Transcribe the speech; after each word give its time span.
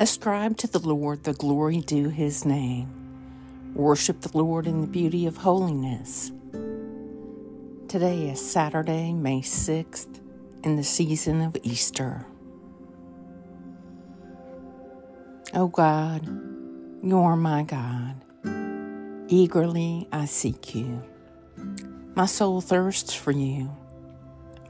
Ascribe 0.00 0.56
to 0.56 0.66
the 0.66 0.78
Lord 0.78 1.24
the 1.24 1.34
glory 1.34 1.82
due 1.82 2.08
his 2.08 2.46
name. 2.46 2.88
Worship 3.74 4.22
the 4.22 4.34
Lord 4.34 4.66
in 4.66 4.80
the 4.80 4.86
beauty 4.86 5.26
of 5.26 5.36
holiness. 5.36 6.32
Today 7.86 8.30
is 8.30 8.40
Saturday, 8.40 9.12
May 9.12 9.42
6th, 9.42 10.20
in 10.64 10.76
the 10.76 10.84
season 10.84 11.42
of 11.42 11.54
Easter. 11.62 12.24
O 15.52 15.64
oh 15.64 15.68
God, 15.68 16.26
you 17.04 17.18
are 17.18 17.36
my 17.36 17.62
God. 17.62 18.14
Eagerly 19.28 20.08
I 20.10 20.24
seek 20.24 20.74
you. 20.74 21.04
My 22.14 22.24
soul 22.24 22.62
thirsts 22.62 23.12
for 23.12 23.32
you. 23.32 23.76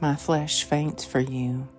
My 0.01 0.17
flesh 0.17 0.65
faints 0.65 1.05
for 1.05 1.21
you, 1.21 1.69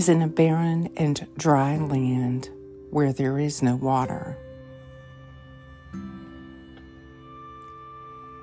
as 0.00 0.08
in 0.08 0.22
a 0.22 0.26
barren 0.26 0.90
and 0.96 1.28
dry 1.36 1.76
land 1.76 2.48
where 2.88 3.12
there 3.12 3.38
is 3.38 3.60
no 3.60 3.76
water. 3.76 4.34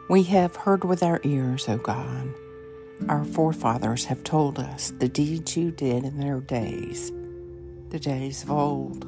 We 0.07 0.21
have 0.25 0.55
heard 0.55 0.83
with 0.83 1.01
our 1.01 1.19
ears, 1.23 1.67
O 1.67 1.77
God. 1.77 2.31
Our 3.09 3.25
forefathers 3.25 4.05
have 4.05 4.23
told 4.23 4.59
us 4.59 4.91
the 4.99 5.09
deeds 5.09 5.57
you 5.57 5.71
did 5.71 6.03
in 6.05 6.19
their 6.19 6.41
days, 6.41 7.11
the 7.89 7.97
days 7.97 8.43
of 8.43 8.51
old. 8.51 9.03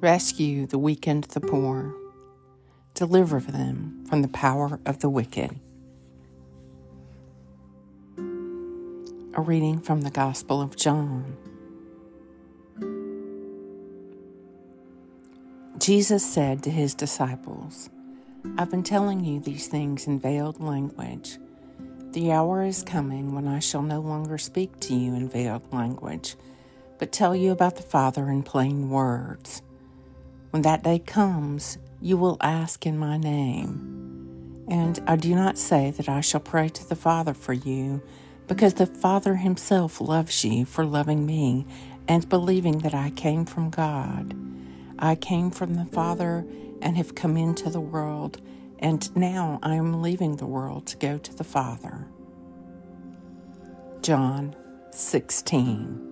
Rescue 0.00 0.66
the 0.68 0.78
weak 0.78 1.08
and 1.08 1.24
the 1.24 1.40
poor. 1.40 1.92
Deliver 2.94 3.40
them 3.40 4.04
from 4.08 4.22
the 4.22 4.28
power 4.28 4.78
of 4.86 5.00
the 5.00 5.10
wicked. 5.10 5.58
A 9.38 9.42
reading 9.42 9.80
from 9.80 10.00
the 10.00 10.10
Gospel 10.10 10.62
of 10.62 10.76
John. 10.76 11.36
Jesus 15.76 16.24
said 16.24 16.62
to 16.62 16.70
his 16.70 16.94
disciples, 16.94 17.90
I've 18.56 18.70
been 18.70 18.82
telling 18.82 19.22
you 19.22 19.38
these 19.38 19.68
things 19.68 20.06
in 20.06 20.18
veiled 20.18 20.58
language. 20.58 21.36
The 22.12 22.32
hour 22.32 22.64
is 22.64 22.82
coming 22.82 23.34
when 23.34 23.46
I 23.46 23.58
shall 23.58 23.82
no 23.82 24.00
longer 24.00 24.38
speak 24.38 24.80
to 24.80 24.94
you 24.94 25.14
in 25.14 25.28
veiled 25.28 25.70
language, 25.70 26.36
but 26.98 27.12
tell 27.12 27.36
you 27.36 27.52
about 27.52 27.76
the 27.76 27.82
Father 27.82 28.30
in 28.30 28.42
plain 28.42 28.88
words. 28.88 29.60
When 30.48 30.62
that 30.62 30.82
day 30.82 30.98
comes, 30.98 31.76
you 32.00 32.16
will 32.16 32.38
ask 32.40 32.86
in 32.86 32.96
my 32.96 33.18
name. 33.18 34.64
And 34.66 34.98
I 35.06 35.16
do 35.16 35.34
not 35.34 35.58
say 35.58 35.90
that 35.90 36.08
I 36.08 36.22
shall 36.22 36.40
pray 36.40 36.70
to 36.70 36.88
the 36.88 36.96
Father 36.96 37.34
for 37.34 37.52
you, 37.52 38.00
because 38.46 38.74
the 38.74 38.86
Father 38.86 39.36
himself 39.36 40.00
loves 40.00 40.44
you 40.44 40.64
for 40.64 40.84
loving 40.84 41.26
me 41.26 41.66
and 42.08 42.28
believing 42.28 42.78
that 42.78 42.94
I 42.94 43.10
came 43.10 43.44
from 43.44 43.70
God. 43.70 44.34
I 44.98 45.14
came 45.14 45.50
from 45.50 45.74
the 45.74 45.84
Father 45.86 46.46
and 46.80 46.96
have 46.96 47.14
come 47.14 47.36
into 47.36 47.70
the 47.70 47.80
world, 47.80 48.40
and 48.78 49.14
now 49.16 49.58
I 49.62 49.74
am 49.74 50.00
leaving 50.02 50.36
the 50.36 50.46
world 50.46 50.86
to 50.86 50.96
go 50.96 51.18
to 51.18 51.34
the 51.34 51.44
Father. 51.44 52.06
John 54.02 54.54
16. 54.92 56.02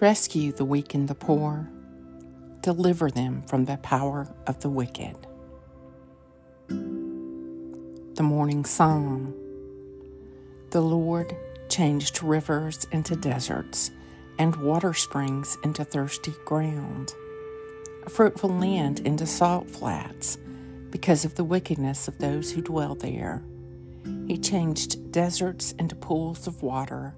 Rescue 0.00 0.52
the 0.52 0.64
weak 0.64 0.94
and 0.94 1.06
the 1.06 1.14
poor, 1.14 1.70
deliver 2.60 3.10
them 3.10 3.42
from 3.42 3.66
the 3.66 3.76
power 3.76 4.26
of 4.46 4.60
the 4.60 4.70
wicked. 4.70 5.28
The 8.14 8.22
Morning 8.22 8.66
Psalm 8.66 9.32
The 10.68 10.82
Lord 10.82 11.34
changed 11.70 12.22
rivers 12.22 12.86
into 12.92 13.16
deserts 13.16 13.90
and 14.38 14.54
water 14.56 14.92
springs 14.92 15.56
into 15.64 15.82
thirsty 15.82 16.34
ground, 16.44 17.14
a 18.04 18.10
fruitful 18.10 18.50
land 18.50 19.00
into 19.00 19.24
salt 19.24 19.70
flats, 19.70 20.36
because 20.90 21.24
of 21.24 21.36
the 21.36 21.44
wickedness 21.44 22.06
of 22.06 22.18
those 22.18 22.52
who 22.52 22.60
dwell 22.60 22.94
there. 22.94 23.42
He 24.26 24.36
changed 24.36 25.10
deserts 25.10 25.72
into 25.78 25.96
pools 25.96 26.46
of 26.46 26.62
water 26.62 27.14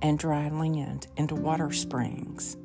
and 0.00 0.16
dry 0.16 0.48
land 0.48 1.08
into 1.16 1.34
water 1.34 1.72
springs. 1.72 2.56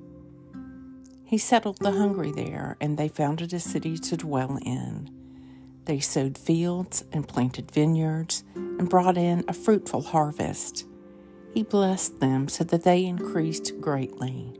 He 1.26 1.40
settled 1.40 1.80
the 1.80 1.94
hungry 1.94 2.32
there, 2.32 2.78
and 2.80 2.96
they 2.96 3.08
founded 3.08 3.54
a 3.54 3.60
city 3.60 3.98
to 3.98 4.18
dwell 4.18 4.60
in. 4.64 5.21
They 5.86 6.00
sowed 6.00 6.38
fields 6.38 7.04
and 7.12 7.28
planted 7.28 7.72
vineyards 7.72 8.44
and 8.56 8.90
brought 8.90 9.18
in 9.18 9.44
a 9.48 9.54
fruitful 9.54 10.02
harvest. 10.02 10.86
He 11.54 11.64
blessed 11.64 12.20
them 12.20 12.48
so 12.48 12.64
that 12.66 12.84
they 12.84 13.06
increased 13.06 13.80
greatly. 13.82 14.54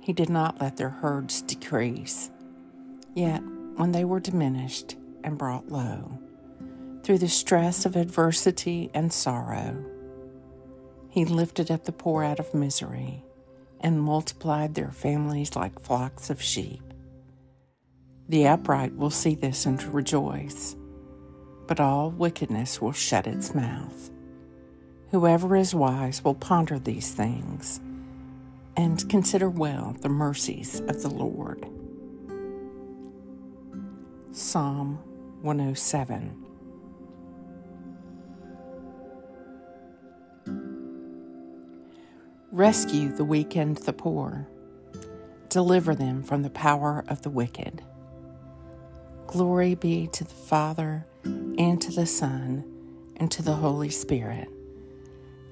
He 0.00 0.12
did 0.12 0.30
not 0.30 0.60
let 0.60 0.76
their 0.76 0.90
herds 0.90 1.42
decrease. 1.42 2.30
Yet, 3.14 3.42
when 3.76 3.92
they 3.92 4.04
were 4.04 4.20
diminished 4.20 4.96
and 5.22 5.38
brought 5.38 5.68
low, 5.68 6.18
through 7.02 7.18
the 7.18 7.28
stress 7.28 7.84
of 7.84 7.96
adversity 7.96 8.90
and 8.94 9.12
sorrow, 9.12 9.84
he 11.10 11.24
lifted 11.24 11.70
up 11.70 11.84
the 11.84 11.92
poor 11.92 12.24
out 12.24 12.40
of 12.40 12.54
misery 12.54 13.22
and 13.80 14.00
multiplied 14.00 14.74
their 14.74 14.90
families 14.90 15.54
like 15.54 15.78
flocks 15.78 16.30
of 16.30 16.40
sheep. 16.40 16.93
The 18.28 18.46
upright 18.46 18.96
will 18.96 19.10
see 19.10 19.34
this 19.34 19.66
and 19.66 19.82
rejoice, 19.92 20.76
but 21.66 21.78
all 21.78 22.10
wickedness 22.10 22.80
will 22.80 22.92
shut 22.92 23.26
its 23.26 23.54
mouth. 23.54 24.10
Whoever 25.10 25.54
is 25.56 25.74
wise 25.74 26.24
will 26.24 26.34
ponder 26.34 26.78
these 26.78 27.12
things 27.12 27.80
and 28.76 29.08
consider 29.08 29.48
well 29.48 29.94
the 30.00 30.08
mercies 30.08 30.80
of 30.80 31.02
the 31.02 31.10
Lord. 31.10 31.66
Psalm 34.32 34.98
107 35.42 36.44
Rescue 42.50 43.12
the 43.14 43.24
weak 43.24 43.54
and 43.56 43.76
the 43.76 43.92
poor. 43.92 44.48
Deliver 45.48 45.94
them 45.94 46.22
from 46.22 46.42
the 46.42 46.50
power 46.50 47.04
of 47.08 47.22
the 47.22 47.30
wicked. 47.30 47.82
Glory 49.34 49.74
be 49.74 50.06
to 50.06 50.24
the 50.24 50.30
Father, 50.30 51.04
and 51.24 51.82
to 51.82 51.90
the 51.90 52.06
Son, 52.06 52.64
and 53.16 53.30
to 53.32 53.42
the 53.42 53.54
Holy 53.54 53.90
Spirit 53.90 54.48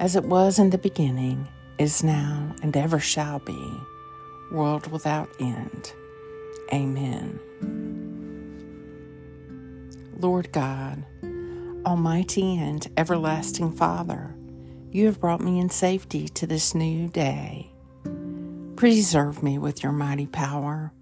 as 0.02 0.16
it 0.16 0.24
was 0.24 0.58
in 0.58 0.70
the 0.70 0.78
beginning, 0.78 1.46
is 1.78 2.02
now, 2.02 2.56
and 2.60 2.76
ever 2.76 2.98
shall 2.98 3.38
be, 3.38 3.72
world 4.50 4.90
without 4.90 5.28
end. 5.38 5.92
Amen. 6.72 7.38
Lord 10.18 10.50
God, 10.50 11.04
Almighty 11.86 12.56
and 12.58 12.84
everlasting 12.96 13.70
Father, 13.70 14.34
you 14.90 15.06
have 15.06 15.20
brought 15.20 15.40
me 15.40 15.60
in 15.60 15.70
safety 15.70 16.26
to 16.30 16.48
this 16.48 16.74
new 16.74 17.06
day. 17.06 17.70
Preserve 18.74 19.40
me 19.40 19.56
with 19.56 19.84
your 19.84 19.92
mighty 19.92 20.26
power, 20.26 20.92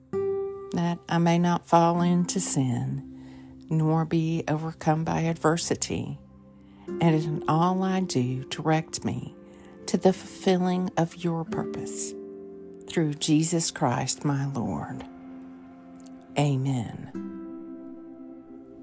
that 0.73 0.99
I 1.09 1.19
may 1.19 1.39
not 1.39 1.67
fall 1.67 2.03
into 2.03 2.41
sin, 2.41 3.07
nor 3.69 4.05
be 4.05 4.45
overcome 4.49 5.05
by 5.05 5.23
adversity 5.23 6.19
and 7.01 7.15
in 7.15 7.45
all 7.49 7.83
I 7.83 8.01
do, 8.01 8.45
direct 8.45 9.05
me 9.05 9.35
to 9.87 9.97
the 9.97 10.13
fulfilling 10.13 10.91
of 10.97 11.25
your 11.25 11.45
purpose. 11.45 12.15
Through 12.89 13.15
Jesus 13.15 13.71
Christ, 13.71 14.25
my 14.25 14.47
Lord. 14.47 15.05
Amen. 16.39 17.11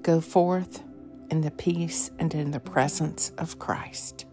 Go 0.02 0.20
forth 0.20 0.82
in 1.30 1.42
the 1.42 1.50
peace 1.50 2.10
and 2.18 2.32
in 2.34 2.52
the 2.52 2.60
presence 2.60 3.32
of 3.36 3.58
Christ. 3.58 4.24